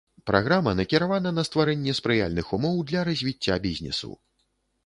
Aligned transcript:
Праграма 0.29 0.71
накіравана 0.79 1.33
на 1.35 1.43
стварэнне 1.49 1.93
спрыяльных 1.99 2.49
умоў 2.57 2.81
для 2.93 3.07
развіцця 3.11 3.55
бізнесу. 3.67 4.11